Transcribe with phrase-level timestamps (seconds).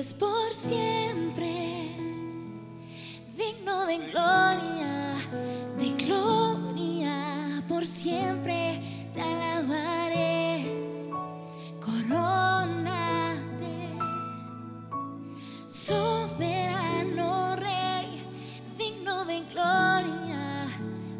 [0.00, 1.90] vives por siempre,
[3.36, 5.14] digno de gloria,
[5.76, 8.80] de gloria, por siempre
[9.12, 10.64] te alabaré,
[11.84, 13.18] coronate,
[15.66, 18.22] soberano Rey,
[18.78, 20.66] digno de gloria,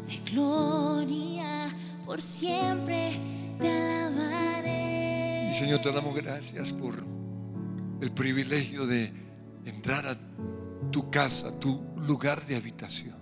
[0.07, 1.69] de gloria,
[2.03, 3.19] por siempre
[3.59, 5.51] te alabaré.
[5.51, 7.10] Y Señor, te damos gracias por
[8.13, 9.13] privilegio de
[9.65, 10.17] entrar a
[10.91, 13.15] tu casa, tu lugar de habitación.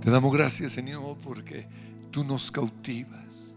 [0.00, 1.66] Te damos gracias, Señor, porque
[2.10, 3.54] tú nos cautivas,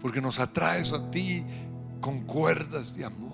[0.00, 1.44] porque nos atraes a ti
[2.00, 3.32] con cuerdas de amor.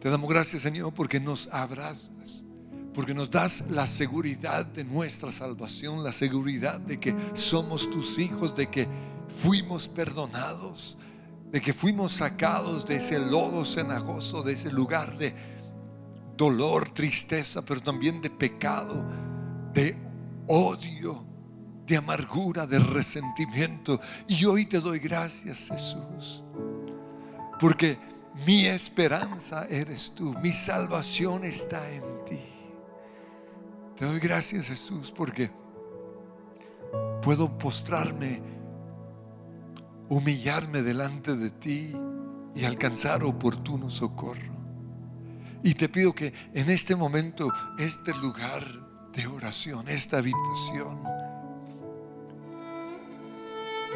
[0.00, 2.44] Te damos gracias, Señor, porque nos abrazas,
[2.92, 8.56] porque nos das la seguridad de nuestra salvación, la seguridad de que somos tus hijos,
[8.56, 8.88] de que
[9.36, 10.98] fuimos perdonados,
[11.52, 15.34] de que fuimos sacados de ese lodo cenagoso, de ese lugar de
[16.34, 19.04] dolor, tristeza, pero también de pecado,
[19.74, 19.94] de
[20.48, 21.26] odio,
[21.86, 24.00] de amargura, de resentimiento.
[24.26, 26.42] Y hoy te doy gracias, Jesús,
[27.60, 27.98] porque
[28.46, 32.40] mi esperanza eres tú, mi salvación está en ti.
[33.94, 35.50] Te doy gracias, Jesús, porque
[37.20, 38.42] puedo postrarme,
[40.08, 41.92] humillarme delante de ti
[42.54, 44.52] y alcanzar oportuno socorro.
[45.62, 48.64] Y te pido que en este momento, este lugar
[49.12, 51.02] de oración, esta habitación,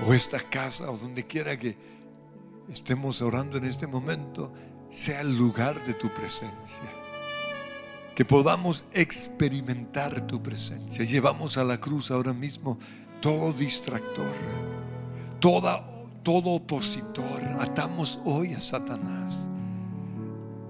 [0.06, 1.76] o esta casa, o donde quiera que
[2.68, 4.52] estemos orando en este momento,
[4.90, 6.82] sea el lugar de tu presencia.
[8.14, 11.04] que podamos experimentar tu presencia.
[11.04, 12.78] Llevamos a la cruz ahora mismo
[13.20, 14.32] todo distractor,
[15.38, 15.86] toda,
[16.26, 17.40] todo opositor.
[17.60, 19.46] Atamos hoy a Satanás.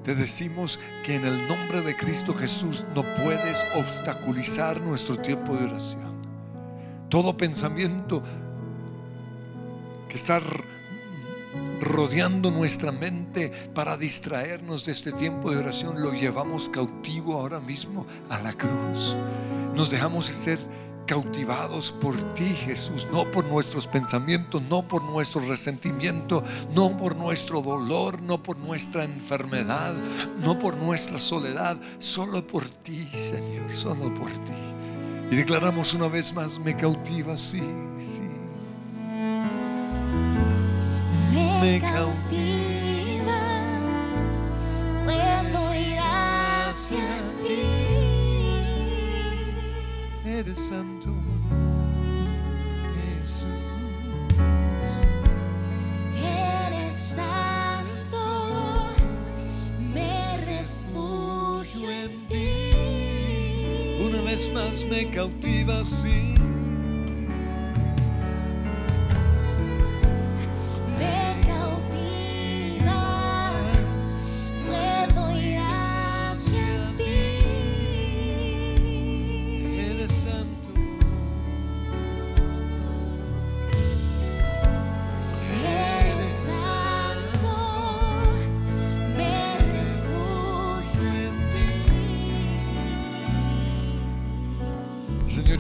[0.05, 5.64] Te decimos que en el nombre de Cristo Jesús no puedes obstaculizar nuestro tiempo de
[5.64, 6.14] oración.
[7.08, 8.23] Todo pensamiento
[10.11, 10.43] que está
[11.81, 18.06] rodeando nuestra mente para distraernos de este tiempo de oración, lo llevamos cautivo ahora mismo
[18.29, 19.17] a la cruz.
[19.75, 20.58] Nos dejamos ser
[21.06, 26.43] cautivados por ti, Jesús, no por nuestros pensamientos, no por nuestro resentimiento,
[26.75, 29.94] no por nuestro dolor, no por nuestra enfermedad,
[30.41, 34.53] no por nuestra soledad, solo por ti, Señor, solo por ti.
[35.31, 37.62] Y declaramos una vez más, me cautiva, sí,
[37.99, 38.23] sí.
[41.61, 42.56] me cautivas,
[50.38, 51.08] Eres santo,
[52.94, 53.46] Jesús.
[56.14, 58.90] Eres santo,
[59.94, 64.04] me refugio en ti.
[64.06, 66.34] Una vez más me cautivas, sí.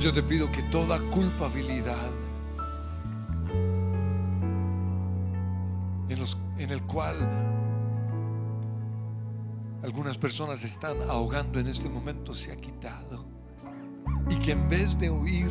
[0.06, 1.96] Yo te pido que toda culpabilidad
[6.08, 7.16] en, los- en el cual
[9.82, 13.24] algunas personas están ahogando en este momento se ha quitado.
[14.30, 15.50] Y que en vez de oír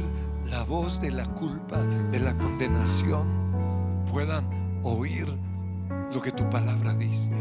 [0.49, 1.77] la voz de la culpa,
[2.11, 3.27] de la condenación,
[4.09, 4.45] puedan
[4.85, 5.27] oír
[6.13, 7.33] lo que tu palabra dice.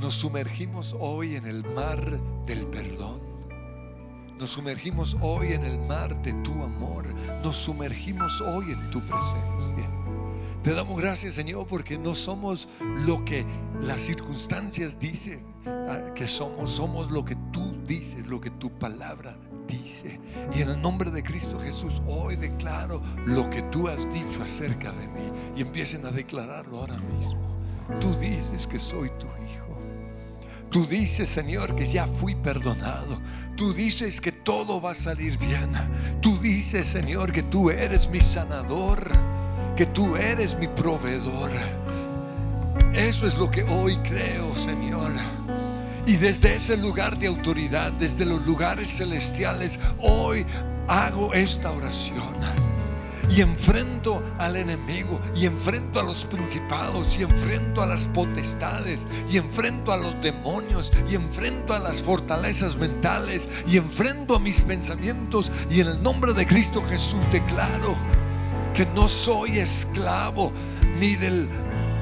[0.00, 3.33] Nos sumergimos hoy en el mar del perdón.
[4.38, 7.06] Nos sumergimos hoy en el mar de tu amor.
[7.44, 9.88] Nos sumergimos hoy en tu presencia.
[10.64, 12.68] Te damos gracias, Señor, porque no somos
[13.06, 13.44] lo que
[13.80, 16.72] las circunstancias dicen ah, que somos.
[16.72, 19.36] Somos lo que tú dices, lo que tu palabra
[19.68, 20.18] dice.
[20.52, 24.90] Y en el nombre de Cristo Jesús, hoy declaro lo que tú has dicho acerca
[24.92, 25.30] de mí.
[25.54, 27.46] Y empiecen a declararlo ahora mismo.
[28.00, 29.73] Tú dices que soy tu hijo.
[30.74, 33.20] Tú dices, Señor, que ya fui perdonado.
[33.56, 35.70] Tú dices que todo va a salir bien.
[36.20, 39.08] Tú dices, Señor, que tú eres mi sanador,
[39.76, 41.52] que tú eres mi proveedor.
[42.92, 45.12] Eso es lo que hoy creo, Señor.
[46.06, 50.44] Y desde ese lugar de autoridad, desde los lugares celestiales, hoy
[50.88, 52.34] hago esta oración
[53.30, 59.38] y enfrento al enemigo y enfrento a los principados y enfrento a las potestades y
[59.38, 65.50] enfrento a los demonios y enfrento a las fortalezas mentales y enfrento a mis pensamientos
[65.70, 67.94] y en el nombre de Cristo Jesús declaro
[68.74, 70.52] que no soy esclavo
[70.98, 71.48] ni del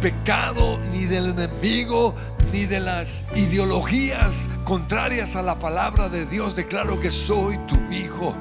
[0.00, 2.14] pecado ni del enemigo
[2.52, 6.54] ni de las ideologías contrarias a la palabra de Dios.
[6.54, 8.34] Declaro que soy tu hijo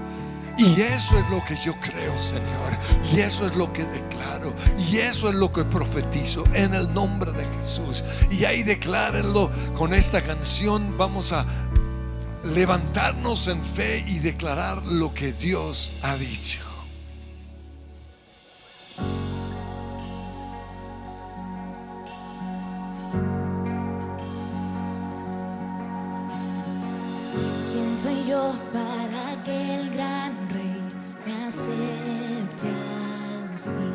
[0.57, 2.77] y eso es lo que yo creo, Señor.
[3.13, 4.53] Y eso es lo que declaro.
[4.89, 8.03] Y eso es lo que profetizo en el nombre de Jesús.
[8.29, 10.97] Y ahí declárenlo con esta canción.
[10.97, 11.45] Vamos a
[12.43, 16.70] levantarnos en fe y declarar lo que Dios ha dicho.
[27.91, 30.81] ¿Quién soy yo para que el gran rey
[31.25, 32.71] me acepte
[33.43, 33.91] así?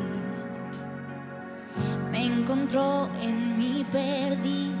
[2.11, 4.76] Me encontró en mi perdición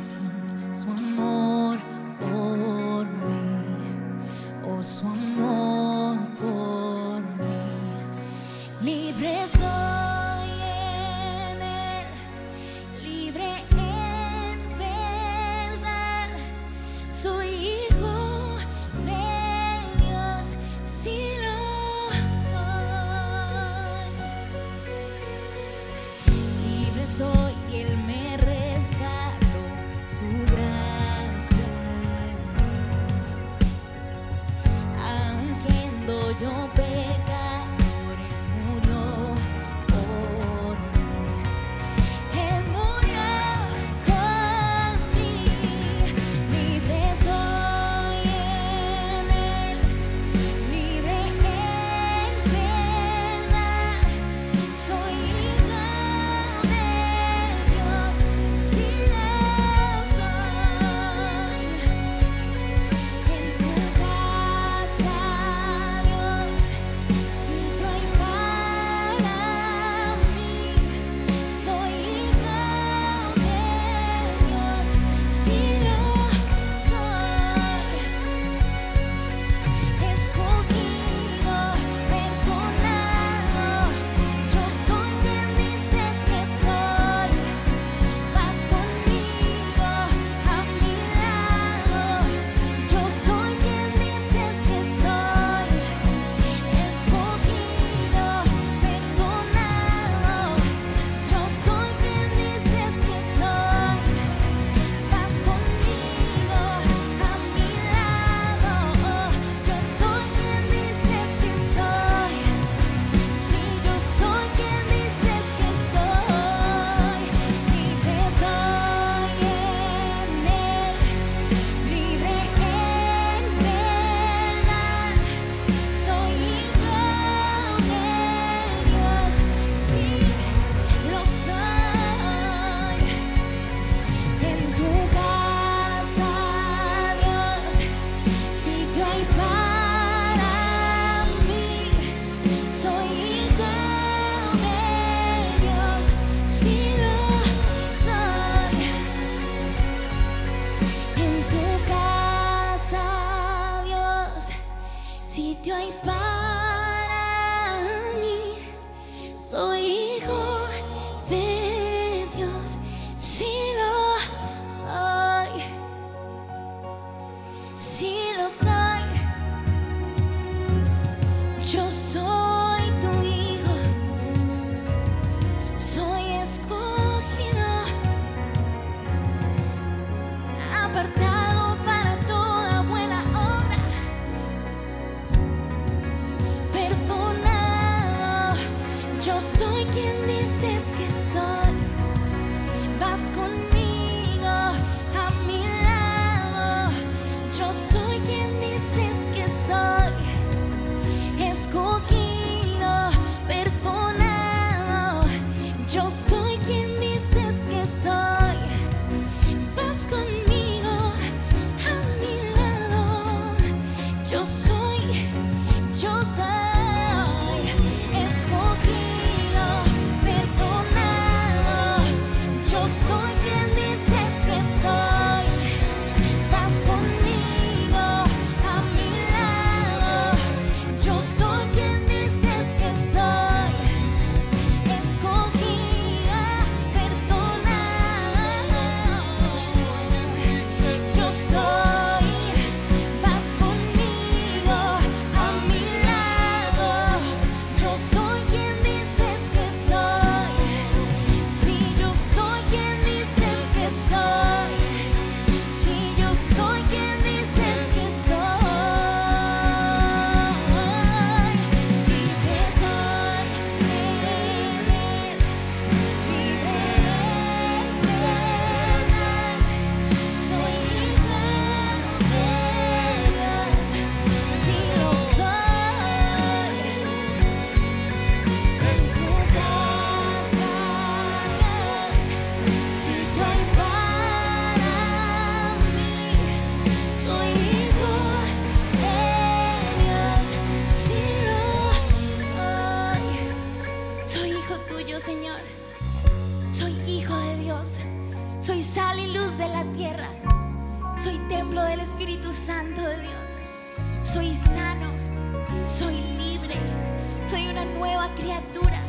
[307.97, 309.01] nueva criatura.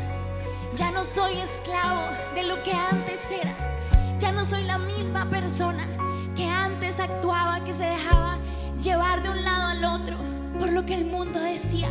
[0.76, 2.02] Ya no soy esclavo
[2.35, 3.54] de lo que antes era.
[4.18, 5.87] Ya no soy la misma persona
[6.35, 8.38] que antes actuaba, que se dejaba
[8.80, 10.16] llevar de un lado al otro
[10.59, 11.88] por lo que el mundo decía.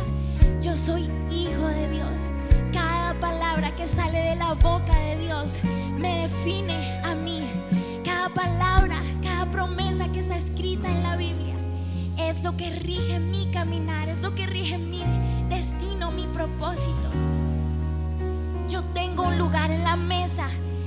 [0.60, 2.30] Yo soy hijo de Dios.
[2.72, 5.60] Cada palabra que sale de la boca de Dios
[5.98, 7.46] me define a mí.
[8.04, 11.54] Cada palabra, cada promesa que está escrita en la Biblia
[12.18, 15.02] es lo que rige mi caminar, es lo que rige mi
[15.48, 17.10] destino, mi propósito.
[18.68, 20.46] Yo tengo un lugar en la mesa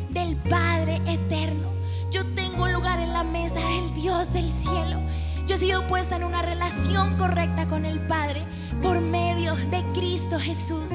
[0.10, 1.70] del Padre eterno.
[2.12, 5.00] Yo tengo un lugar en la mesa del Dios del cielo.
[5.48, 8.46] Yo he sido puesta en una relación correcta con el Padre
[8.82, 10.92] por medio de Cristo Jesús.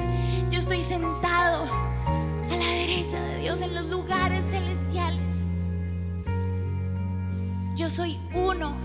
[0.49, 5.23] Yo estoy sentado a la derecha de Dios en los lugares celestiales.
[7.75, 8.75] Yo soy uno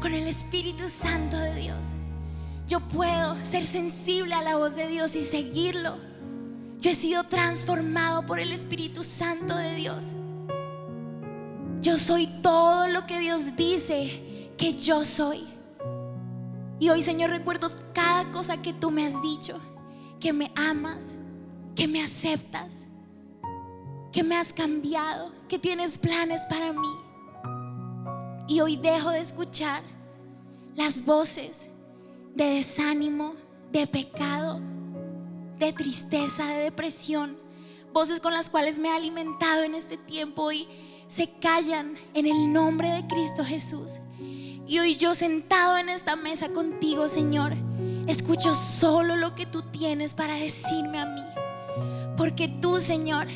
[0.00, 1.88] con el Espíritu Santo de Dios.
[2.72, 5.98] Yo puedo ser sensible a la voz de Dios y seguirlo.
[6.80, 10.14] Yo he sido transformado por el Espíritu Santo de Dios.
[11.82, 15.46] Yo soy todo lo que Dios dice que yo soy.
[16.80, 19.60] Y hoy, Señor, recuerdo cada cosa que tú me has dicho,
[20.18, 21.16] que me amas,
[21.76, 22.86] que me aceptas,
[24.12, 26.94] que me has cambiado, que tienes planes para mí.
[28.48, 29.82] Y hoy dejo de escuchar
[30.74, 31.68] las voces
[32.34, 33.34] de desánimo,
[33.70, 34.60] de pecado,
[35.58, 37.36] de tristeza, de depresión,
[37.92, 40.66] voces con las cuales me he alimentado en este tiempo y
[41.08, 43.98] se callan en el nombre de Cristo Jesús.
[44.66, 47.52] Y hoy yo sentado en esta mesa contigo, Señor,
[48.06, 51.22] escucho solo lo que tú tienes para decirme a mí.
[52.16, 53.26] Porque tú, Señor,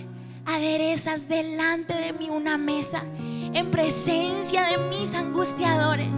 [0.46, 3.04] aderezas delante de mí una mesa
[3.52, 6.14] en presencia de mis angustiadores.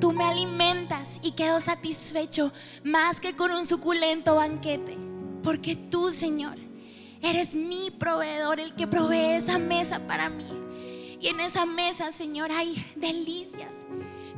[0.00, 2.52] Tú me alimentas y quedo satisfecho
[2.84, 4.96] más que con un suculento banquete.
[5.42, 6.56] Porque tú, Señor,
[7.22, 10.50] eres mi proveedor, el que provee esa mesa para mí.
[11.20, 13.86] Y en esa mesa, Señor, hay delicias.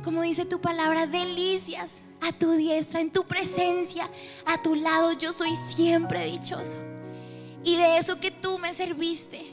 [0.03, 4.09] Como dice tu palabra, delicias a tu diestra, en tu presencia,
[4.45, 5.11] a tu lado.
[5.13, 6.77] Yo soy siempre dichoso.
[7.63, 9.45] Y de eso que tú me serviste,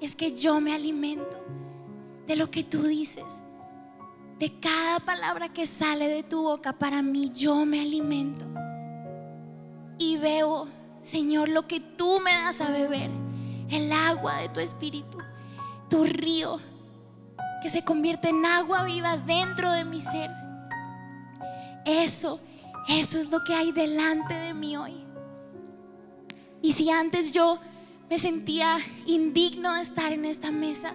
[0.00, 1.42] es que yo me alimento
[2.26, 3.24] de lo que tú dices.
[4.38, 8.44] De cada palabra que sale de tu boca, para mí yo me alimento.
[9.98, 10.68] Y veo,
[11.02, 13.10] Señor, lo que tú me das a beber,
[13.70, 15.18] el agua de tu espíritu,
[15.88, 16.58] tu río,
[17.62, 20.30] que se convierte en agua viva dentro de mi ser.
[21.86, 22.38] Eso,
[22.88, 25.06] eso es lo que hay delante de mí hoy.
[26.60, 27.58] Y si antes yo
[28.10, 30.94] me sentía indigno de estar en esta mesa,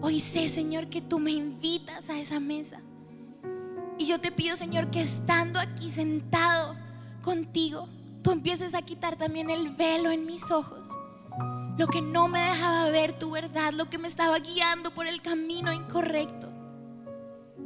[0.00, 2.80] hoy sé, Señor, que tú me invitas a esa mesa.
[3.98, 6.76] Y yo te pido, Señor, que estando aquí sentado
[7.22, 7.88] contigo,
[8.22, 10.88] tú empieces a quitar también el velo en mis ojos.
[11.76, 15.22] Lo que no me dejaba ver tu verdad, lo que me estaba guiando por el
[15.22, 16.48] camino incorrecto.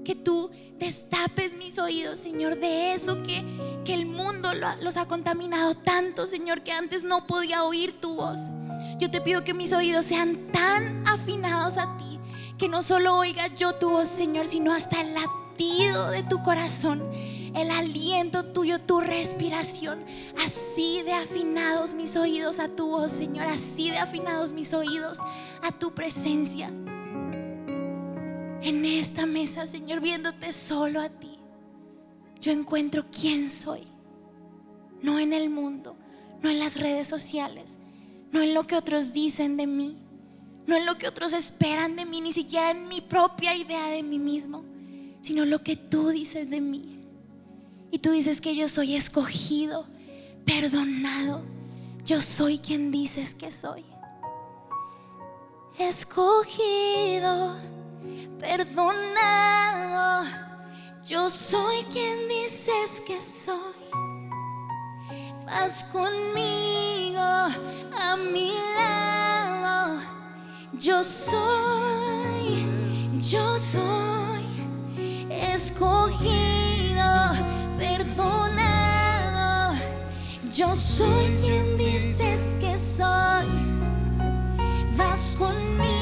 [0.05, 3.45] Que tú destapes mis oídos, Señor, de eso que,
[3.85, 8.41] que el mundo los ha contaminado tanto, Señor, que antes no podía oír tu voz.
[8.99, 12.19] Yo te pido que mis oídos sean tan afinados a ti,
[12.63, 17.03] que no solo oiga yo tu voz, Señor, sino hasta el latido de tu corazón,
[17.57, 20.05] el aliento tuyo, tu respiración.
[20.41, 25.19] Así de afinados mis oídos a tu voz, Señor, así de afinados mis oídos
[25.61, 26.69] a tu presencia
[28.63, 31.41] en esta mesa, Señor, viéndote solo a ti,
[32.41, 33.89] yo encuentro quién soy.
[35.03, 35.97] No en el mundo,
[36.41, 37.79] no en las redes sociales,
[38.31, 40.02] no en lo que otros dicen de mí,
[40.67, 44.03] no en lo que otros esperan de mí, ni siquiera en mi propia idea de
[44.03, 44.65] mí mismo,
[45.23, 46.99] sino lo que tú dices de mí.
[47.91, 49.87] Y tú dices que yo soy escogido,
[50.45, 51.45] perdonado.
[52.05, 53.85] Yo soy quien dices que soy.
[55.79, 57.57] Escogido
[58.39, 60.25] perdonado.
[61.07, 63.57] Yo soy quien dices que soy.
[65.47, 69.02] Vas conmigo a mi lado.
[70.79, 72.67] Yo soy,
[73.19, 74.43] yo soy
[75.31, 77.05] escogido,
[77.79, 79.77] perdonado.
[80.53, 83.47] Yo soy quien dices que soy.
[84.97, 85.93] Vas conmigo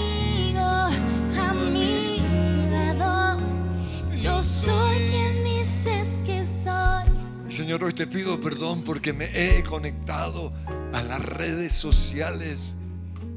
[4.43, 7.05] soy quien dices que soy.
[7.49, 10.53] Señor, hoy te pido perdón porque me he conectado
[10.93, 12.77] a las redes sociales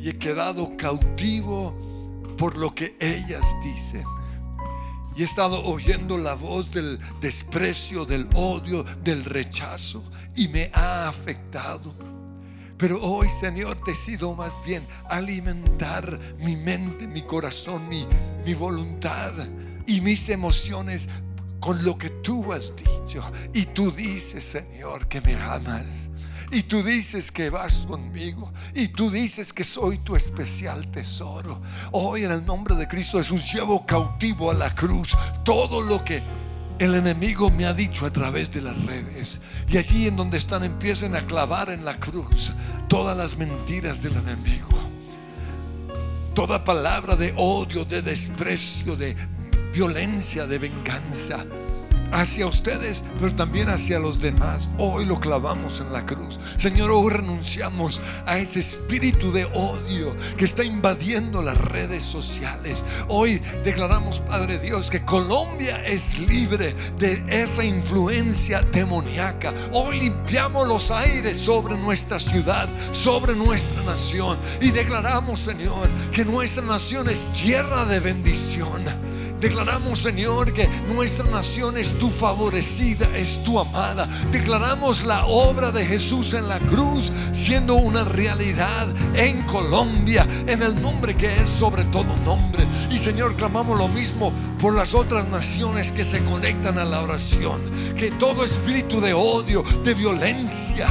[0.04, 1.74] y he quedado cautivo
[2.38, 4.04] por lo que ellas dicen.
[5.16, 10.04] Y he estado oyendo la voz del desprecio, del odio, del rechazo
[10.36, 11.96] y me ha afectado.
[12.78, 18.06] Pero hoy, Señor, decido más bien alimentar mi mente, mi corazón, mi,
[18.46, 19.32] mi voluntad
[19.88, 21.08] y mis emociones
[21.62, 23.24] con lo que tú has dicho.
[23.54, 26.10] Y tú dices, Señor, que me amas.
[26.54, 28.54] Y tú dices que vas conmigo.
[28.76, 31.60] Y tú dices que soy tu especial tesoro.
[31.92, 36.22] Hoy en el nombre de Cristo Jesús llevo cautivo a la cruz todo lo que
[36.78, 39.42] el enemigo me ha dicho a través de las redes.
[39.68, 42.52] Y allí en donde están empiecen a clavar en la cruz
[42.88, 44.70] todas las mentiras del enemigo.
[46.36, 49.16] Toda palabra de odio, de desprecio, de
[49.74, 51.48] violencia, de venganza
[52.14, 54.70] hacia ustedes, pero también hacia los demás.
[54.78, 56.40] Hoy lo clavamos en la cruz.
[56.58, 62.86] Señor, hoy renunciamos a ese espíritu de odio que está invadiendo las redes sociales.
[63.10, 69.54] Hoy declaramos, Padre Dios, que Colombia es libre de esa influencia demoníaca.
[69.72, 74.38] Hoy limpiamos los aires sobre nuestra ciudad, sobre nuestra nación.
[74.62, 78.86] Y declaramos, Señor, que nuestra nación es tierra de bendición
[79.44, 84.08] Declaramos, Señor, que nuestra nación es tu favorecida, es tu amada.
[84.32, 90.82] Declaramos la obra de Jesús en la cruz siendo una realidad en Colombia, en el
[90.82, 92.66] nombre que es sobre todo nombre.
[92.90, 97.64] Y Señor, clamamos lo mismo por las otras naciones que se conectan a la oración.
[97.98, 100.88] Que todo espíritu de odio, de violencia,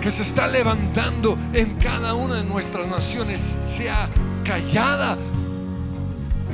[0.00, 4.08] que se está levantando en cada una de nuestras naciones sea
[4.44, 5.18] callada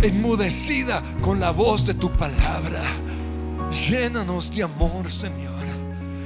[0.03, 2.83] enmudecida con la voz de tu palabra.
[3.71, 5.53] Llénanos de amor, Señor.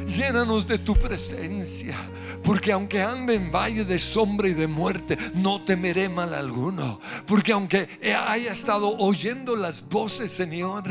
[0.06, 1.96] Llénanos de tu presencia,
[2.44, 7.00] porque aunque ande en valle de sombra y de muerte, no temeré mal alguno.
[7.26, 10.84] Porque aunque haya estado oyendo las voces, Señor,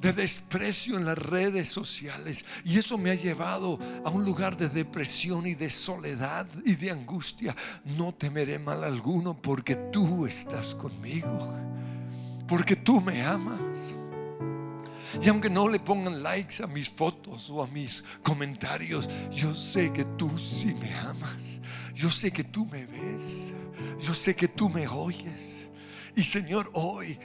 [0.00, 2.44] de desprecio en las redes sociales.
[2.64, 6.90] Y eso me ha llevado a un lugar de depresión y de soledad y de
[6.90, 7.54] angustia.
[7.84, 11.38] No temeré mal alguno porque tú estás conmigo.
[12.46, 13.94] Porque tú me amas.
[15.22, 19.92] Y aunque no le pongan likes a mis fotos o a mis comentarios, yo sé
[19.92, 21.60] que tú sí me amas.
[21.94, 23.54] Yo sé que tú me ves.
[24.00, 25.66] Yo sé que tú me oyes.
[26.14, 27.18] Y Señor, hoy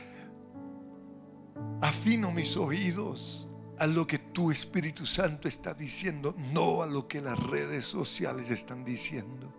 [1.81, 7.21] afino mis oídos a lo que tu Espíritu Santo está diciendo, no a lo que
[7.21, 9.53] las redes sociales están diciendo.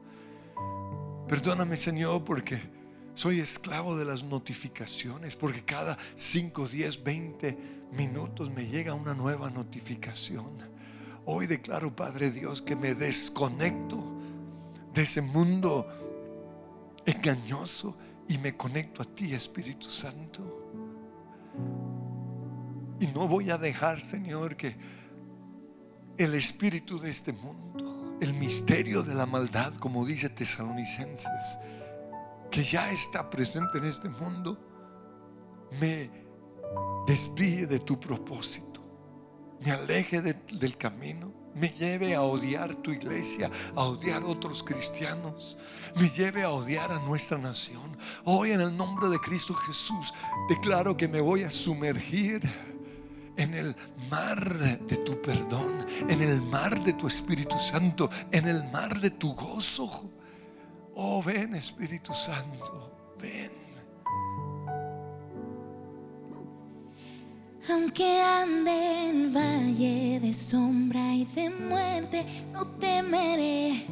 [1.29, 2.61] Perdóname, Señor, porque
[3.15, 7.59] soy esclavo de las notificaciones, porque cada 5, 10, 20
[7.93, 10.53] minutos me llega una nueva notificación.
[11.25, 14.03] Hoy declaro, Padre Dios, que me desconecto
[14.93, 15.89] de ese mundo
[17.07, 17.97] engañoso
[18.29, 20.84] y me conecto a ti, Espíritu Santo.
[23.05, 24.75] Y no voy a dejar, Señor, que
[26.17, 31.59] el espíritu de este mundo, el misterio de la maldad, como dice Tesalonicenses,
[32.51, 34.59] que ya está presente en este mundo,
[35.79, 36.11] me
[37.07, 38.83] desvíe de tu propósito,
[39.63, 45.59] me aleje del camino, me lleve a odiar tu iglesia, a odiar otros cristianos,
[45.97, 47.99] me lleve a odiar a nuestra nación.
[48.25, 50.15] Hoy en el nombre de Cristo Jesús
[50.49, 52.41] declaro que me voy a sumergir
[53.37, 53.77] en el
[54.11, 59.11] mar de tu perdón, en el mar de tu Espíritu Santo, en el mar de
[59.11, 60.11] tu gozo.
[60.95, 63.65] Oh, ven Espíritu Santo, ven.
[67.71, 73.87] Aunque ande en valle de sombra y de muerte, no temeré.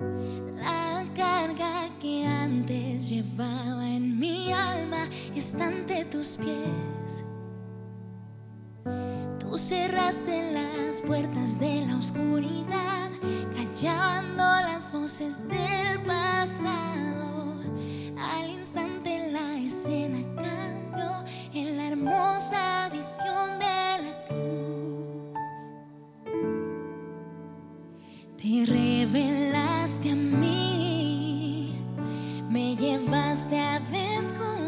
[0.00, 7.24] La carga que antes llevaba en mi alma está ante tus pies.
[9.38, 13.10] Tú cerraste las puertas de la oscuridad,
[13.54, 17.60] callando las voces del pasado.
[18.18, 23.59] Al instante la escena cambió en la hermosa visión
[28.40, 31.74] Te revelaste a mí,
[32.48, 34.59] me llevaste a descubrir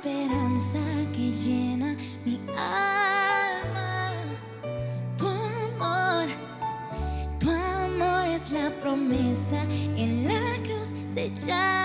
[0.00, 0.78] esperanza
[1.12, 4.12] que llena mi alma.
[5.18, 6.26] Tu amor,
[7.38, 9.62] tu amor es la promesa
[9.96, 11.79] en la cruz sellada.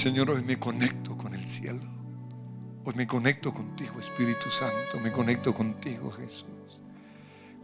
[0.00, 1.82] Señor, hoy me conecto con el cielo.
[2.86, 4.98] Hoy me conecto contigo, Espíritu Santo.
[4.98, 6.80] Me conecto contigo, Jesús.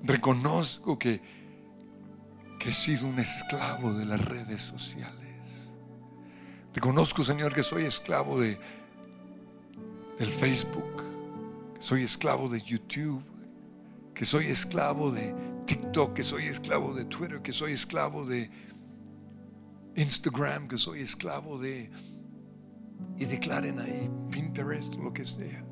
[0.02, 1.22] Reconozco que,
[2.58, 5.70] que he sido un esclavo de las redes sociales.
[6.74, 8.60] Reconozco, Señor, que soy esclavo de,
[10.18, 11.04] del Facebook,
[11.76, 13.24] que soy esclavo de YouTube,
[14.12, 18.50] que soy esclavo de TikTok, que soy esclavo de Twitter, que soy esclavo de
[19.94, 21.90] Instagram, que soy esclavo de...
[23.18, 25.64] Y declaren ahí Pinterest, lo que sea.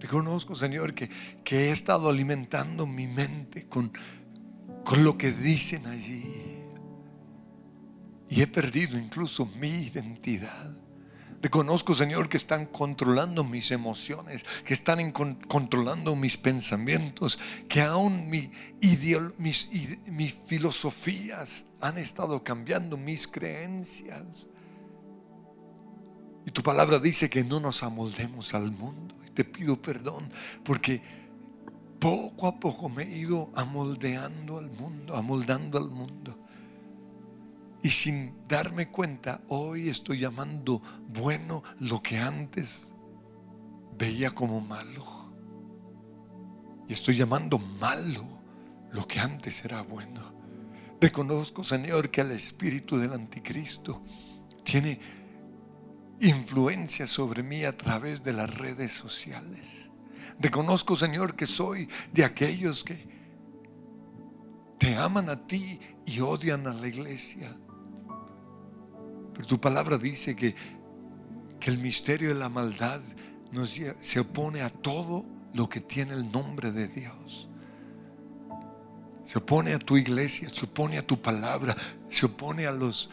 [0.00, 1.08] Reconozco, Señor, que,
[1.44, 3.92] que he estado alimentando mi mente con,
[4.84, 6.24] con lo que dicen allí.
[8.28, 10.74] Y he perdido incluso mi identidad.
[11.42, 17.38] Reconozco, Señor, que están controlando mis emociones, que están controlando mis pensamientos,
[17.68, 24.48] que aún mi ideol- mis, ide- mis filosofías han estado cambiando mis creencias.
[26.46, 29.14] Y tu palabra dice que no nos amoldemos al mundo.
[29.26, 30.30] Y te pido perdón
[30.64, 31.02] porque
[31.98, 36.38] poco a poco me he ido amoldeando al mundo, amoldando al mundo.
[37.82, 42.92] Y sin darme cuenta, hoy estoy llamando bueno lo que antes
[43.96, 45.04] veía como malo.
[46.88, 48.24] Y estoy llamando malo
[48.92, 50.20] lo que antes era bueno.
[51.00, 54.02] Reconozco, Señor, que el espíritu del anticristo
[54.62, 55.00] tiene
[56.22, 59.90] influencia sobre mí a través de las redes sociales.
[60.38, 63.06] Reconozco, Señor, que soy de aquellos que
[64.78, 67.56] te aman a ti y odian a la iglesia.
[69.34, 70.54] Pero tu palabra dice que,
[71.60, 73.00] que el misterio de la maldad
[74.00, 77.48] se opone a todo lo que tiene el nombre de Dios.
[79.24, 81.76] Se opone a tu iglesia, se opone a tu palabra,
[82.10, 83.10] se opone a los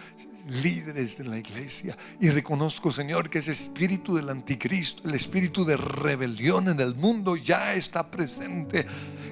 [0.50, 1.98] líderes de la iglesia.
[2.20, 7.36] Y reconozco, Señor, que ese espíritu del anticristo, el espíritu de rebelión en el mundo
[7.36, 8.86] ya está presente.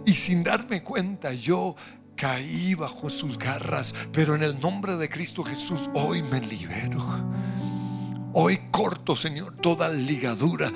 [0.06, 1.76] Y sin darme cuenta, yo
[2.16, 3.94] caí bajo sus garras.
[4.12, 7.04] Pero en el nombre de Cristo Jesús, hoy me libero.
[8.34, 10.72] Hoy corto, Señor, toda ligadura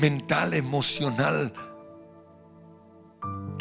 [0.00, 1.52] mental, emocional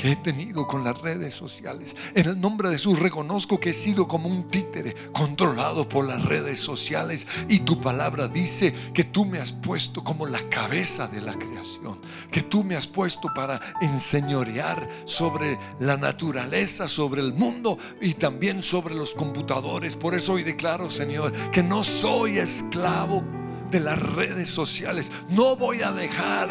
[0.02, 1.96] que he tenido con las redes sociales.
[2.16, 6.26] En el nombre de Jesús reconozco que he sido como un títere controlado por las
[6.26, 11.22] redes sociales y tu palabra dice que tú me has puesto como la cabeza de
[11.22, 12.00] la creación,
[12.32, 18.64] que tú me has puesto para enseñorear sobre la naturaleza, sobre el mundo y también
[18.64, 19.96] sobre los computadores.
[19.96, 23.24] Por eso hoy declaro, Señor, que no soy esclavo
[23.71, 25.12] de las redes sociales.
[25.29, 26.49] No voy a dejar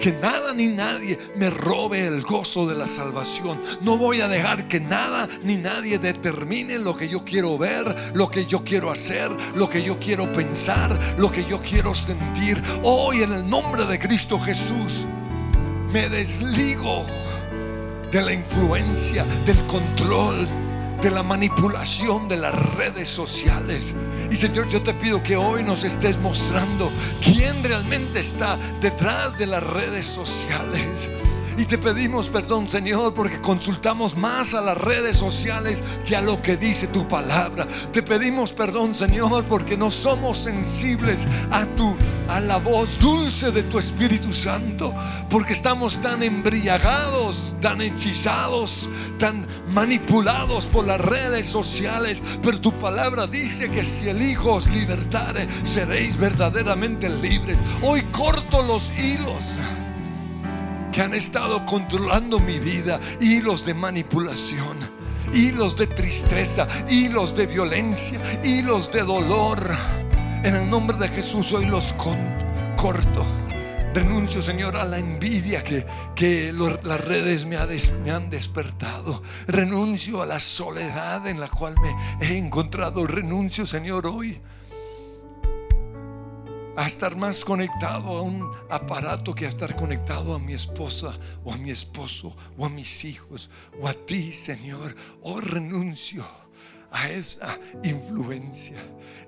[0.00, 3.60] que nada ni nadie me robe el gozo de la salvación.
[3.82, 8.30] No voy a dejar que nada ni nadie determine lo que yo quiero ver, lo
[8.30, 12.60] que yo quiero hacer, lo que yo quiero pensar, lo que yo quiero sentir.
[12.82, 15.06] Hoy en el nombre de Cristo Jesús
[15.92, 17.04] me desligo
[18.10, 20.46] de la influencia, del control,
[21.04, 23.94] de la manipulación de las redes sociales.
[24.30, 26.90] Y Señor, yo te pido que hoy nos estés mostrando
[27.22, 31.10] quién realmente está detrás de las redes sociales.
[31.58, 36.40] Y te pedimos perdón, Señor, porque consultamos más a las redes sociales que a lo
[36.40, 37.66] que dice tu palabra.
[37.92, 41.96] Te pedimos perdón, Señor, porque no somos sensibles a tu
[42.28, 44.94] a la voz dulce de tu Espíritu Santo,
[45.28, 48.88] porque estamos tan embriagados, tan hechizados,
[49.18, 52.22] tan manipulados por las redes sociales.
[52.42, 57.58] Pero tu palabra dice que si el Hijo os libertare, seréis verdaderamente libres.
[57.82, 59.56] Hoy corto los hilos
[60.92, 64.78] que han estado controlando mi vida, hilos de manipulación,
[65.32, 69.58] hilos de tristeza, hilos de violencia, hilos de dolor.
[70.44, 73.43] En el nombre de Jesús hoy los corto.
[73.94, 77.68] Renuncio, Señor, a la envidia que, que las redes me, ha
[78.02, 79.22] me han despertado.
[79.46, 83.06] Renuncio a la soledad en la cual me he encontrado.
[83.06, 84.40] Renuncio, Señor, hoy
[86.76, 91.52] a estar más conectado a un aparato que a estar conectado a mi esposa o
[91.52, 93.48] a mi esposo o a mis hijos
[93.80, 94.96] o a ti, Señor.
[95.22, 96.26] Hoy renuncio
[96.90, 98.78] a esa influencia.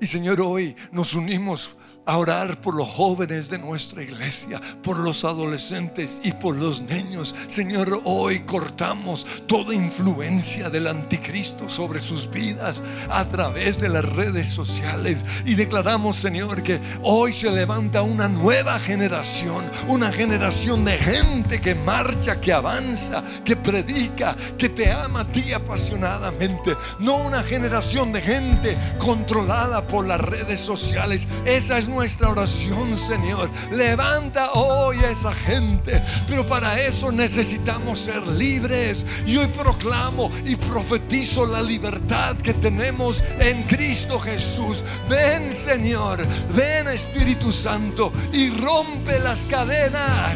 [0.00, 1.76] Y Señor, hoy nos unimos
[2.14, 7.34] orar por los jóvenes de nuestra iglesia, por los adolescentes y por los niños.
[7.48, 14.48] Señor, hoy cortamos toda influencia del anticristo sobre sus vidas a través de las redes
[14.48, 21.60] sociales y declaramos, Señor, que hoy se levanta una nueva generación, una generación de gente
[21.60, 28.12] que marcha, que avanza, que predica, que te ama a ti apasionadamente, no una generación
[28.12, 31.26] de gente controlada por las redes sociales.
[31.44, 33.50] Esa es nuestra oración, Señor.
[33.72, 36.02] Levanta hoy a esa gente.
[36.28, 39.06] Pero para eso necesitamos ser libres.
[39.26, 44.84] Y hoy proclamo y profetizo la libertad que tenemos en Cristo Jesús.
[45.08, 46.26] Ven, Señor.
[46.54, 48.12] Ven, Espíritu Santo.
[48.32, 50.34] Y rompe las cadenas.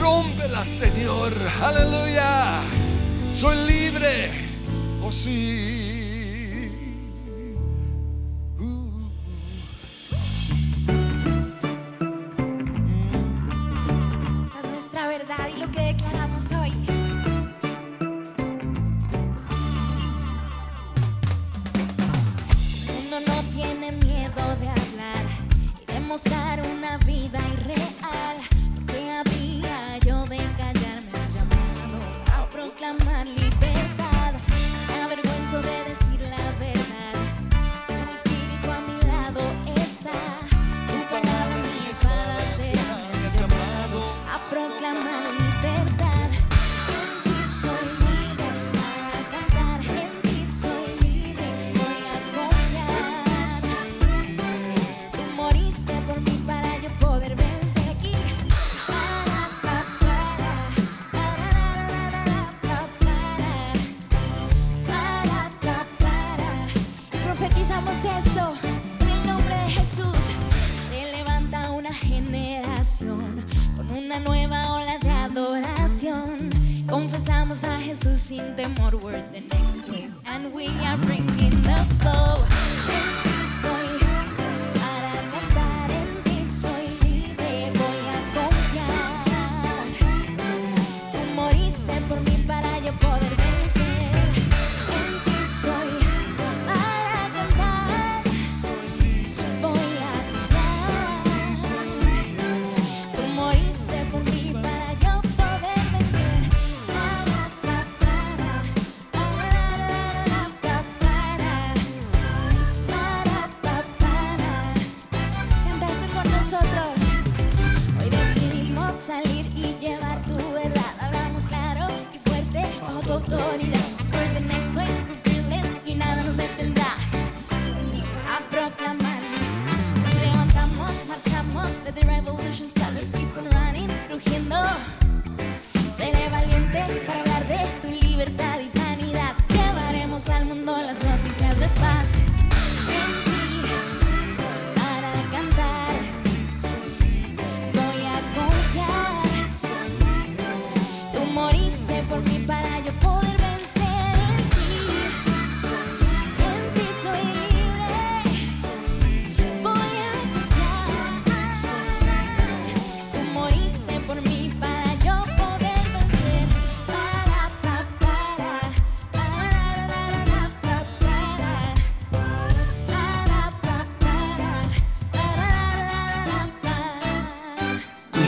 [0.00, 1.32] Rómpelas, Señor.
[1.62, 2.60] Aleluya.
[3.34, 4.30] Soy libre.
[5.02, 5.93] Oh, sí.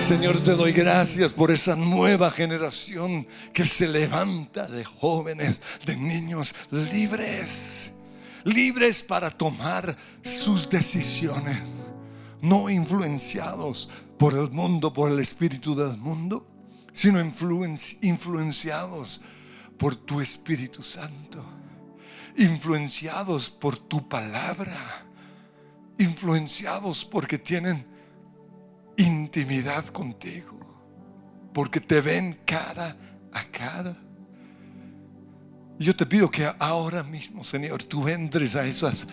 [0.07, 6.55] Señor, te doy gracias por esa nueva generación que se levanta de jóvenes, de niños
[6.71, 7.91] libres,
[8.45, 11.59] libres para tomar sus decisiones,
[12.41, 16.47] no influenciados por el mundo, por el espíritu del mundo,
[16.93, 19.21] sino influenciados
[19.77, 21.45] por tu Espíritu Santo,
[22.37, 25.05] influenciados por tu palabra,
[25.99, 27.96] influenciados porque tienen
[28.97, 30.59] intimidad contigo,
[31.53, 32.97] porque te ven cara
[33.33, 33.97] a cara.
[35.79, 39.07] Yo te pido que ahora mismo, Señor, tú entres a esas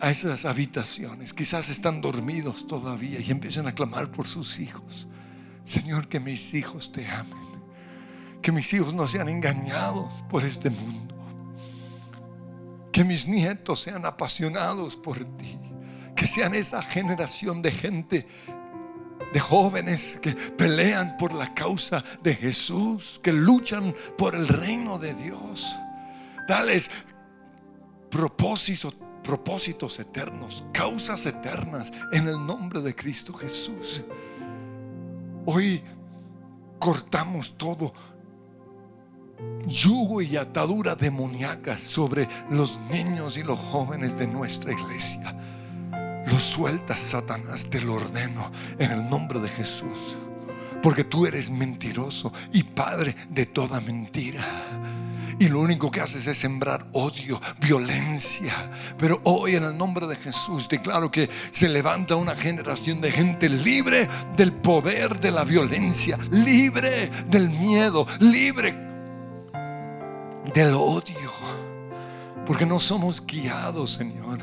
[0.00, 1.32] a esas habitaciones.
[1.32, 5.08] Quizás están dormidos todavía y empiecen a clamar por sus hijos.
[5.64, 7.46] Señor, que mis hijos te amen.
[8.42, 11.14] Que mis hijos no sean engañados por este mundo.
[12.92, 15.58] Que mis nietos sean apasionados por ti.
[16.14, 18.28] Que sean esa generación de gente
[19.36, 25.12] de jóvenes que pelean por la causa de Jesús, que luchan por el reino de
[25.12, 25.76] Dios.
[26.48, 26.90] Dales
[28.08, 34.02] propósitos, propósitos eternos, causas eternas en el nombre de Cristo Jesús.
[35.44, 35.82] Hoy
[36.78, 37.92] cortamos todo
[39.66, 45.55] yugo y atadura demoníaca sobre los niños y los jóvenes de nuestra iglesia.
[46.26, 50.16] Lo sueltas, Satanás, te lo ordeno en el nombre de Jesús.
[50.82, 54.44] Porque tú eres mentiroso y padre de toda mentira.
[55.38, 58.70] Y lo único que haces es sembrar odio, violencia.
[58.98, 63.48] Pero hoy en el nombre de Jesús declaro que se levanta una generación de gente
[63.48, 68.74] libre del poder de la violencia, libre del miedo, libre
[70.54, 71.30] del odio.
[72.46, 74.38] Porque no somos guiados, Señor,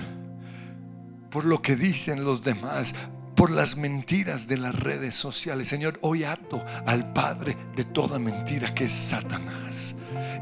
[1.34, 2.94] por lo que dicen los demás,
[3.36, 5.68] por las mentiras de las redes sociales.
[5.68, 9.96] Señor, hoy ato al Padre de toda mentira que es Satanás.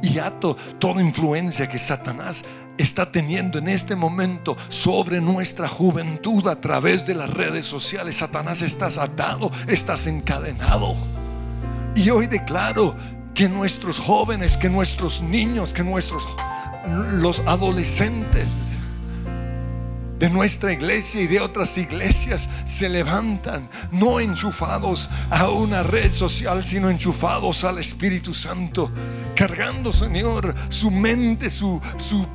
[0.03, 2.43] Y ato toda influencia que Satanás
[2.77, 8.17] está teniendo en este momento sobre nuestra juventud a través de las redes sociales.
[8.17, 10.93] Satanás estás atado, estás encadenado.
[11.95, 12.97] Y hoy declaro
[13.33, 16.27] que nuestros jóvenes, que nuestros niños, que nuestros
[17.13, 18.47] los adolescentes
[20.21, 26.63] de nuestra iglesia y de otras iglesias se levantan, no enchufados a una red social,
[26.63, 28.91] sino enchufados al Espíritu Santo,
[29.35, 32.27] cargando, Señor, su mente, su, su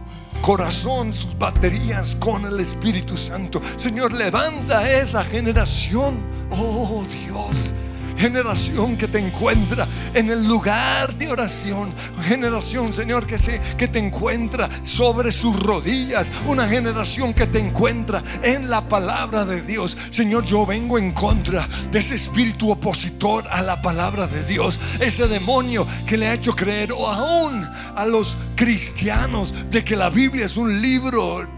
[0.43, 3.63] corazón, sus baterías con el Espíritu Santo.
[3.77, 6.17] Señor, levanta esa generación,
[6.51, 7.73] oh Dios
[8.17, 11.93] generación que te encuentra en el lugar de oración,
[12.25, 18.23] generación, Señor, que, se, que te encuentra sobre sus rodillas, una generación que te encuentra
[18.43, 19.97] en la palabra de Dios.
[20.11, 25.29] Señor, yo vengo en contra de ese espíritu opositor a la palabra de Dios, ese
[25.29, 30.47] demonio que le ha hecho creer o aún a los cristianos de que la Biblia
[30.47, 31.56] es un libro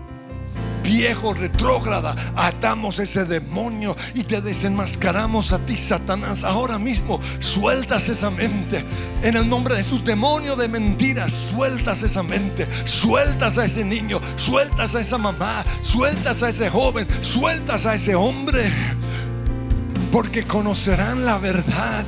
[0.88, 6.44] viejo retrógrada, atamos ese demonio y te desenmascaramos a ti, Satanás.
[6.44, 8.86] Ahora mismo sueltas esa mente
[9.22, 11.34] en el nombre de su demonio de mentiras.
[11.34, 17.06] Sueltas esa mente, sueltas a ese niño, sueltas a esa mamá, sueltas a ese joven,
[17.20, 18.72] sueltas a ese hombre,
[20.10, 22.06] porque conocerán la verdad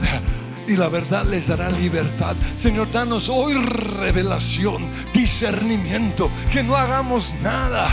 [0.67, 2.35] y la verdad les dará libertad.
[2.57, 7.91] Señor, danos hoy revelación, discernimiento, que no hagamos nada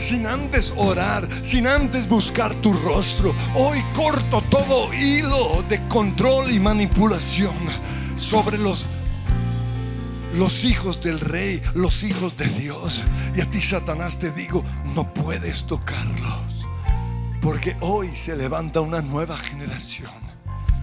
[0.00, 3.34] sin antes orar, sin antes buscar tu rostro.
[3.54, 7.54] Hoy corto todo hilo de control y manipulación
[8.16, 8.86] sobre los
[10.34, 13.04] los hijos del rey, los hijos de Dios.
[13.34, 16.66] Y a ti, Satanás, te digo, no puedes tocarlos.
[17.42, 20.12] Porque hoy se levanta una nueva generación.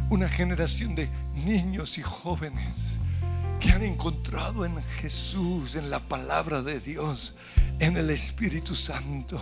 [0.10, 1.10] Una generación de
[1.46, 2.98] niños y jóvenes
[3.60, 7.36] que han encontrado en Jesús, en la palabra de Dios,
[7.80, 9.42] en el Espíritu Santo,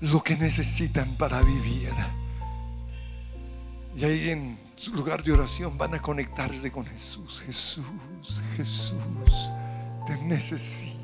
[0.00, 1.92] lo que necesitan para vivir.
[3.96, 7.42] Y ahí en su lugar de oración van a conectarse con Jesús.
[7.44, 9.50] Jesús, Jesús,
[10.06, 10.98] te necesito.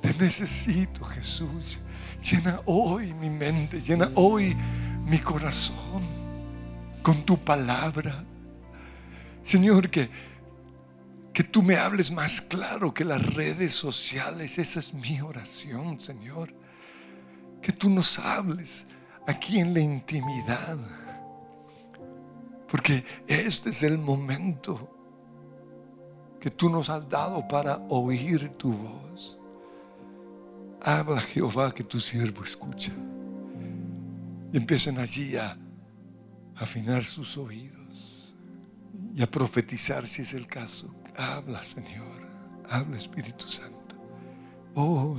[0.00, 1.78] Te necesito, Jesús.
[2.22, 4.56] Llena hoy mi mente, llena hoy
[5.06, 6.02] mi corazón
[7.02, 8.24] con tu palabra.
[9.42, 10.10] Señor, que
[11.36, 14.56] que tú me hables más claro que las redes sociales.
[14.56, 16.50] Esa es mi oración, Señor.
[17.60, 18.86] Que tú nos hables
[19.26, 20.78] aquí en la intimidad.
[22.66, 24.90] Porque este es el momento
[26.40, 29.38] que tú nos has dado para oír tu voz.
[30.80, 32.92] Habla Jehová que tu siervo escucha.
[34.54, 35.58] Y empiecen allí a
[36.54, 38.34] afinar sus oídos
[39.14, 42.04] y a profetizar si es el caso Habla, Señor.
[42.68, 43.96] Habla, Espíritu Santo.
[44.74, 45.16] Oh,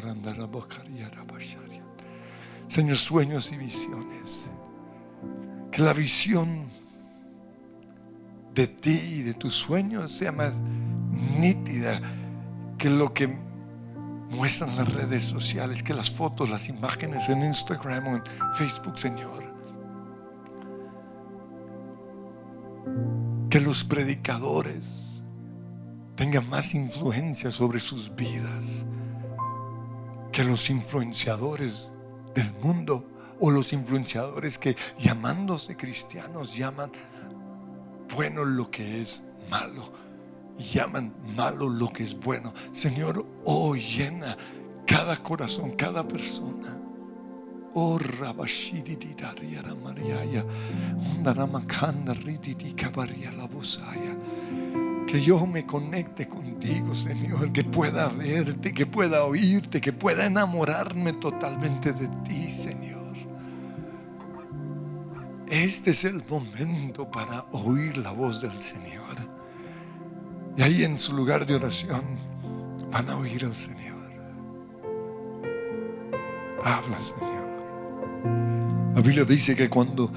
[2.68, 4.48] Señor, sueños y visiones.
[5.72, 6.68] Que la visión
[8.54, 10.62] de ti y de tus sueños sea más
[11.40, 12.00] nítida
[12.78, 13.28] que lo que
[14.30, 18.24] muestran las redes sociales, que las fotos, las imágenes en Instagram o en
[18.54, 19.44] Facebook, Señor.
[23.50, 25.07] Que los predicadores
[26.18, 28.84] tenga más influencia sobre sus vidas
[30.32, 31.92] que los influenciadores
[32.34, 33.08] del mundo
[33.40, 36.92] o los influenciadores que llamándose cristianos llaman
[38.16, 39.94] bueno lo que es malo
[40.58, 42.52] y llaman malo lo que es bueno.
[42.74, 44.36] Señor, hoy llena
[44.88, 46.80] cada corazón, cada persona.
[47.76, 48.34] Oh, la
[55.08, 61.14] Que yo me conecte contigo, Señor, que pueda verte, que pueda oírte, que pueda enamorarme
[61.14, 63.16] totalmente de ti, Señor.
[65.48, 69.16] Este es el momento para oír la voz del Señor.
[70.58, 72.04] Y ahí en su lugar de oración
[72.92, 73.88] van a oír al Señor.
[76.64, 77.48] Habla, Señor.
[78.94, 80.12] La Biblia dice que cuando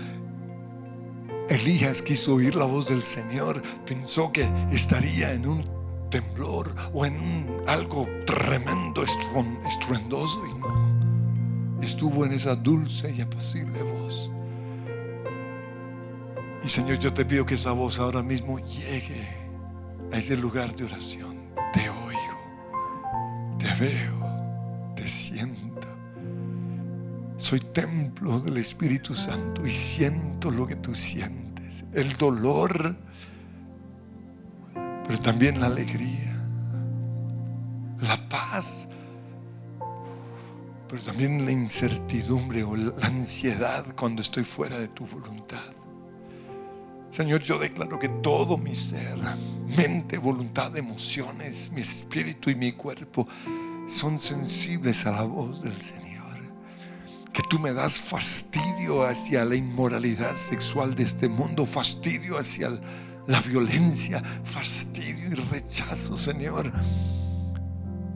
[1.51, 5.65] Elías quiso oír la voz del Señor, pensó que estaría en un
[6.09, 11.83] temblor o en algo tremendo, estruendoso y no.
[11.83, 14.31] Estuvo en esa dulce y apacible voz.
[16.63, 19.27] Y Señor, yo te pido que esa voz ahora mismo llegue
[20.13, 21.37] a ese lugar de oración.
[21.73, 25.70] Te oigo, te veo, te siento.
[27.51, 31.85] Soy templo del Espíritu Santo y siento lo que tú sientes.
[31.93, 32.95] El dolor,
[34.73, 36.33] pero también la alegría,
[38.03, 38.87] la paz,
[40.89, 45.75] pero también la incertidumbre o la ansiedad cuando estoy fuera de tu voluntad.
[47.11, 49.19] Señor, yo declaro que todo mi ser,
[49.77, 53.27] mente, voluntad, emociones, mi espíritu y mi cuerpo
[53.89, 56.10] son sensibles a la voz del Señor.
[57.33, 62.81] Que tú me das fastidio hacia la inmoralidad sexual de este mundo, fastidio hacia
[63.27, 66.73] la violencia, fastidio y rechazo, Señor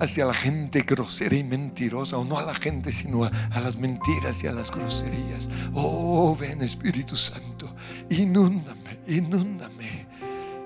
[0.00, 4.42] hacia la gente grosera y mentirosa, o no a la gente, sino a, las mentiras
[4.42, 5.48] y a las groserías.
[5.72, 7.74] Oh, ven Espíritu Santo,
[8.10, 10.06] inúndame, inúndame.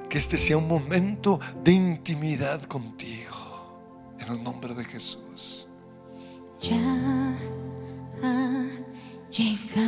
[0.09, 5.67] Que este sea un momento de intimidad contigo, en el nombre de Jesús.
[6.61, 7.35] Ya
[9.41, 9.88] 一个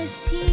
[0.00, 0.49] necesito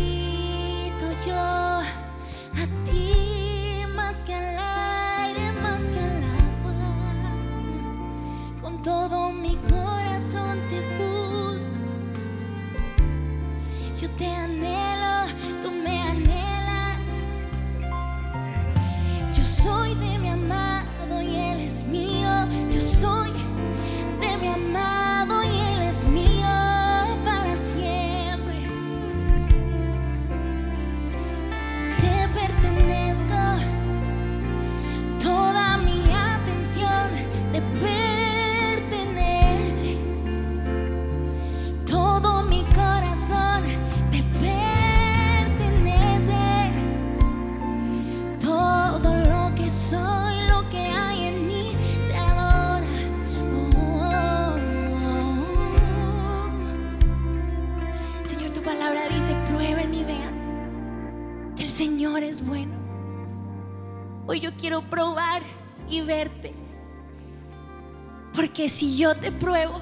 [68.58, 69.80] Porque si yo te pruebo,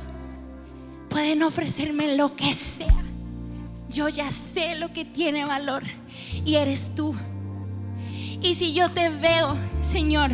[1.07, 3.05] pueden ofrecerme lo que sea.
[3.88, 5.84] Yo ya sé lo que tiene valor
[6.43, 7.15] y eres tú.
[8.41, 10.32] Y si yo te veo, Señor,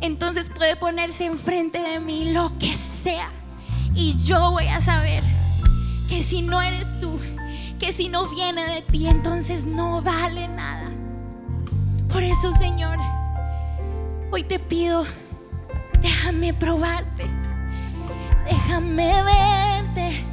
[0.00, 3.28] entonces puede ponerse enfrente de mí lo que sea.
[3.92, 5.24] Y yo voy a saber
[6.08, 7.18] que si no eres tú,
[7.80, 10.92] que si no viene de ti, entonces no vale nada.
[12.08, 12.98] Por eso, Señor,
[14.30, 15.04] hoy te pido,
[16.00, 17.26] déjame probarte,
[18.44, 20.24] déjame verte.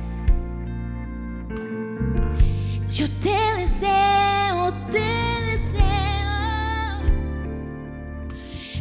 [2.88, 4.99] Yo te deseo, te
[5.49, 5.82] deseo.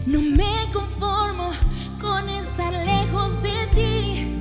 [0.07, 1.51] No me conformo
[2.01, 4.37] con estar lejos de ti.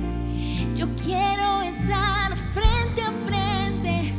[0.74, 4.14] Yo quiero estar frente a frente.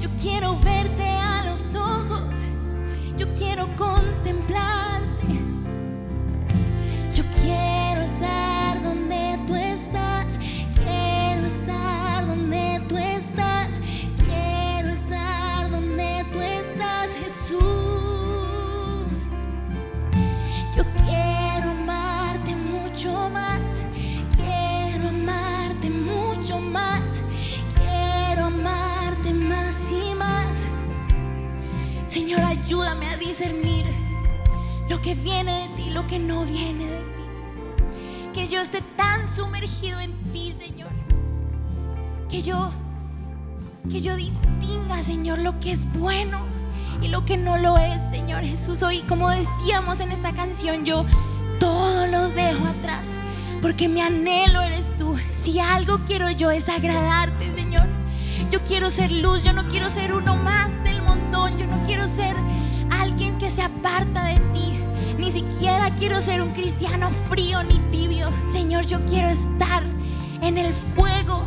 [0.00, 2.46] Yo quiero verte a los ojos.
[3.16, 4.43] Yo quiero contemplarte.
[36.06, 38.32] Que no viene de ti.
[38.32, 40.90] Que yo esté tan sumergido en ti, Señor.
[42.28, 42.70] Que yo,
[43.90, 46.40] que yo distinga, Señor, lo que es bueno
[47.00, 48.82] y lo que no lo es, Señor Jesús.
[48.82, 51.04] Hoy, como decíamos en esta canción, yo
[51.60, 53.14] todo lo dejo atrás.
[53.62, 55.16] Porque mi anhelo eres tú.
[55.30, 57.86] Si algo quiero yo es agradarte, Señor.
[58.50, 61.56] Yo quiero ser luz, yo no quiero ser uno más del montón.
[61.56, 62.36] Yo no quiero ser
[62.90, 64.72] alguien que se aparta de ti.
[65.24, 68.28] Ni siquiera quiero ser un cristiano frío ni tibio.
[68.46, 69.82] Señor, yo quiero estar
[70.42, 71.44] en el fuego,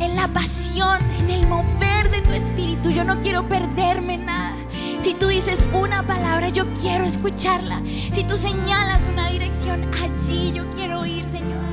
[0.00, 2.90] en la pasión, en el mover de tu espíritu.
[2.90, 4.54] Yo no quiero perderme nada.
[5.00, 7.80] Si tú dices una palabra, yo quiero escucharla.
[8.12, 11.64] Si tú señalas una dirección, allí yo quiero ir, Señor.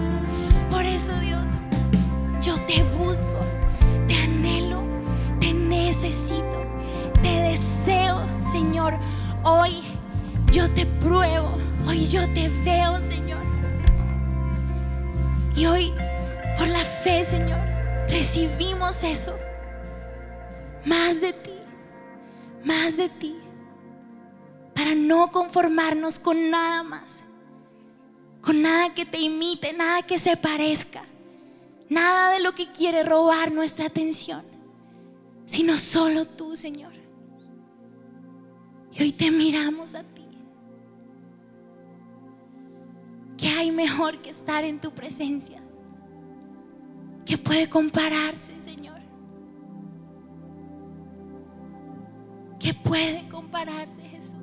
[0.72, 1.50] Por eso, Dios,
[2.42, 3.42] yo te busco,
[4.08, 4.82] te anhelo,
[5.42, 6.66] te necesito,
[7.22, 8.94] te deseo, Señor.
[9.44, 9.84] Hoy
[10.54, 13.42] yo te pruebo, hoy yo te veo, Señor.
[15.56, 15.92] Y hoy,
[16.60, 17.60] por la fe, Señor,
[18.08, 19.36] recibimos eso.
[20.86, 21.54] Más de ti,
[22.64, 23.36] más de ti.
[24.76, 27.24] Para no conformarnos con nada más.
[28.42, 31.04] Con nada que te imite, nada que se parezca.
[31.90, 34.44] Nada de lo que quiere robar nuestra atención.
[35.48, 36.94] Sino solo tú, Señor.
[38.92, 40.13] Y hoy te miramos a ti.
[43.64, 45.62] Hay mejor que estar en tu presencia?
[47.26, 49.00] ¿Qué puede compararse, Señor?
[52.60, 54.43] ¿Qué puede compararse, Jesús?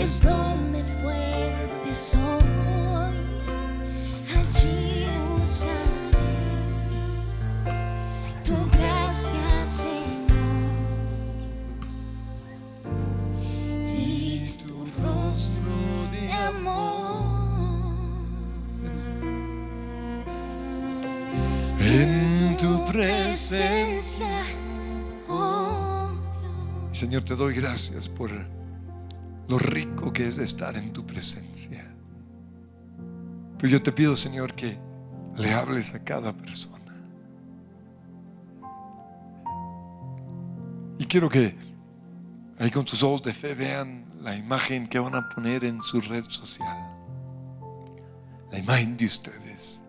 [0.00, 2.20] Es donde fuerte soy.
[4.34, 5.06] Allí
[5.38, 6.40] buscaré
[8.42, 10.30] tu gracia, Señor,
[13.94, 15.76] y tu rostro
[16.12, 17.20] de amor.
[21.78, 24.44] En tu presencia.
[25.28, 26.98] oh Dios.
[26.98, 28.30] Señor, te doy gracias por
[29.50, 31.84] lo rico que es estar en tu presencia.
[33.58, 34.78] Pero yo te pido, Señor, que
[35.36, 36.94] le hables a cada persona.
[40.98, 41.56] Y quiero que
[42.60, 46.00] ahí con sus ojos de fe vean la imagen que van a poner en su
[46.00, 46.96] red social.
[48.52, 49.82] La imagen de ustedes.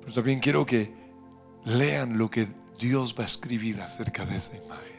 [0.00, 0.90] Pero también quiero que
[1.66, 4.97] lean lo que Dios va a escribir acerca de esa imagen.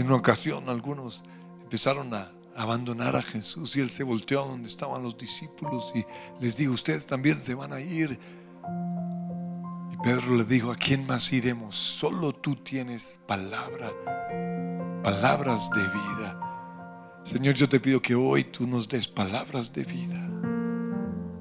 [0.00, 1.22] En una ocasión algunos
[1.60, 6.06] empezaron a abandonar a Jesús y él se volteó a donde estaban los discípulos y
[6.42, 8.18] les dijo, ustedes también se van a ir.
[9.92, 11.76] Y Pedro le dijo, ¿a quién más iremos?
[11.76, 13.92] Solo tú tienes palabra,
[15.02, 17.20] palabras de vida.
[17.22, 20.30] Señor, yo te pido que hoy tú nos des palabras de vida,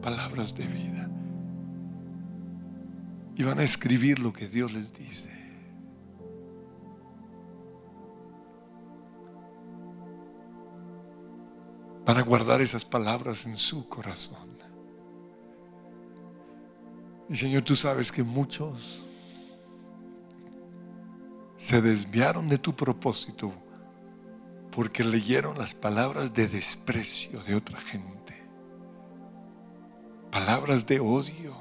[0.01, 1.09] palabras de vida.
[3.37, 5.38] Y van a escribir lo que Dios les dice.
[12.09, 14.57] Van a guardar esas palabras en su corazón.
[17.29, 19.05] Y Señor, tú sabes que muchos
[21.55, 23.53] se desviaron de tu propósito
[24.71, 28.33] porque leyeron las palabras de desprecio de otra gente,
[30.31, 31.53] palabras de odio,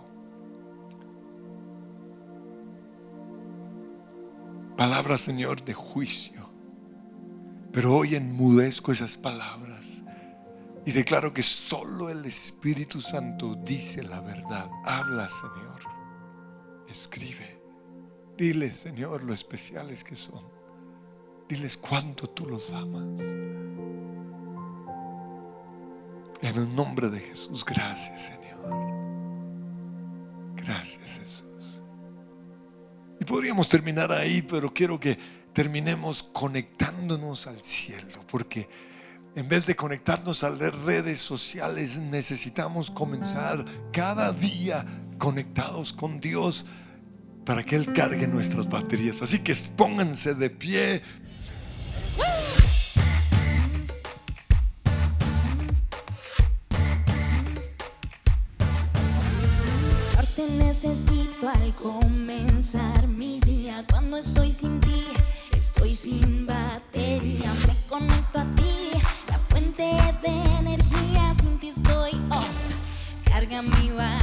[4.78, 6.48] palabras, Señor, de juicio.
[7.70, 10.04] Pero hoy enmudezco esas palabras
[10.88, 14.70] y declaro que solo el Espíritu Santo dice la verdad.
[14.86, 15.80] Habla, Señor.
[16.88, 17.60] Escribe.
[18.38, 20.48] Dile, Señor, lo especiales que son.
[21.46, 23.20] Diles cuánto tú los amas.
[26.40, 28.70] En el nombre de Jesús, gracias, Señor.
[30.56, 31.82] Gracias, Jesús.
[33.20, 35.18] Y podríamos terminar ahí, pero quiero que
[35.52, 38.66] terminemos conectándonos al cielo, porque
[39.34, 44.84] en vez de conectarnos a las redes sociales, necesitamos comenzar cada día
[45.18, 46.66] conectados con Dios
[47.44, 49.22] para que Él cargue nuestras baterías.
[49.22, 51.02] Así que pónganse de pie.
[60.36, 63.84] Te necesito al comenzar mi día.
[63.90, 64.78] Cuando estoy sin
[65.78, 67.52] estoy sin batería.
[67.66, 68.57] Me conecto a ti,
[73.58, 73.78] off.
[73.78, 74.17] Carga mi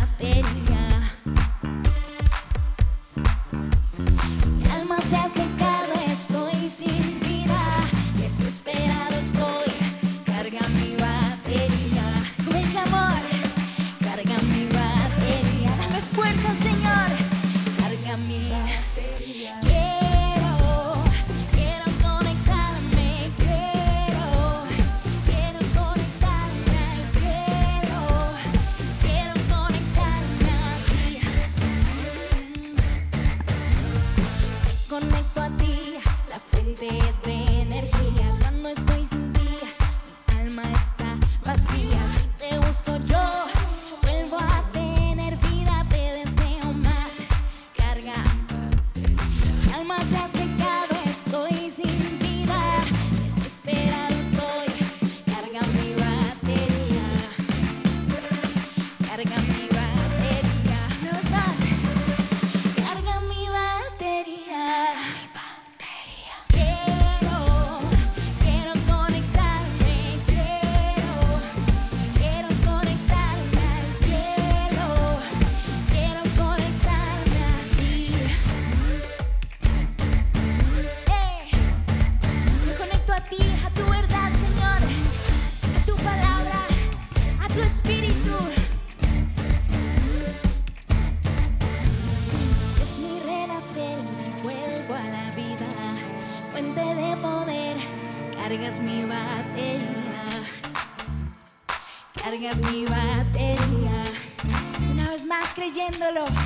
[106.06, 106.45] creyéndolo,